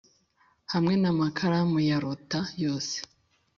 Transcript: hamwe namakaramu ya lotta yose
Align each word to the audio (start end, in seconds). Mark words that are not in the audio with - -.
hamwe 0.71 0.93
namakaramu 1.01 1.77
ya 1.89 1.97
lotta 2.03 2.39
yose 2.63 2.95